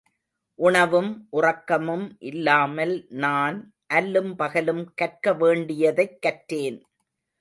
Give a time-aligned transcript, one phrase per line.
[0.59, 3.73] உணவும், உறக்கமும் இல்லாமல் நான்,
[3.93, 6.79] அல்லும் பகலும் கற்க வேண்டியதைக் கற்றேன்.